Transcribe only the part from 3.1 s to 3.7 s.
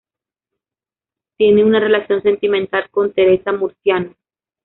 Teresa